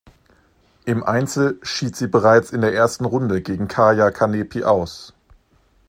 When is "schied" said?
1.61-1.95